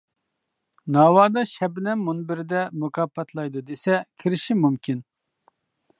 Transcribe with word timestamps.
ناۋادا 0.95 1.43
شەبنەم 1.51 2.01
مۇنبىرىدە 2.07 2.63
مۇكاپاتلايدۇ 2.85 3.65
دېسە 3.71 4.03
كىرىشى 4.25 4.59
مۇمكىن! 4.67 5.09